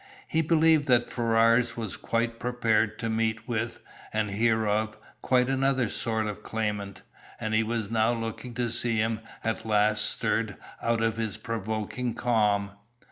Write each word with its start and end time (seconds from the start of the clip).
He 0.27 0.41
believed 0.41 0.87
that 0.87 1.11
Ferrars 1.13 1.77
was 1.77 1.95
quite 1.95 2.39
prepared 2.39 2.97
to 2.97 3.07
meet 3.07 3.47
with, 3.47 3.77
and 4.11 4.31
hear 4.31 4.65
of, 4.67 4.97
quite 5.21 5.47
another 5.47 5.89
sort 5.89 6.25
of 6.25 6.41
claimant, 6.41 7.03
and 7.39 7.53
he 7.53 7.61
was 7.61 7.91
now 7.91 8.11
looking 8.11 8.55
to 8.55 8.71
see 8.71 8.97
him 8.97 9.19
at 9.43 9.63
last 9.63 10.03
stirred 10.09 10.57
out 10.81 11.03
of 11.03 11.17
his 11.17 11.37
provoking 11.37 12.15
calm. 12.15 12.71